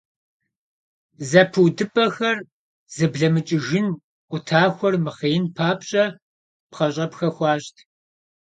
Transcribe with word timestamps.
Зэпыудыпӏэхэр 1.29 2.37
зэблэмыкӏыжын, 2.95 3.87
къутахуэр 4.29 4.95
мыхъеин 5.05 5.45
папщӏэ 5.55 6.05
пхъэщӏэпхэ 6.69 7.27
хуащӏт. 7.35 7.77